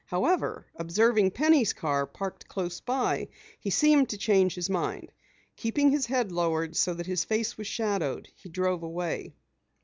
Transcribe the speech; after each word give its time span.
However, 0.07 0.65
observing 0.77 1.29
Penny's 1.29 1.73
car 1.73 2.07
parked 2.07 2.47
close 2.47 2.79
by, 2.79 3.27
he 3.59 3.69
seemed 3.69 4.09
to 4.09 4.17
change 4.17 4.55
his 4.55 4.67
mind. 4.67 5.13
Keeping 5.57 5.91
his 5.91 6.07
head 6.07 6.31
lowered 6.31 6.75
so 6.75 6.95
that 6.95 7.05
his 7.05 7.23
face 7.23 7.55
was 7.55 7.67
shadowed, 7.67 8.27
he 8.35 8.49
drove 8.49 8.81
away. 8.81 9.35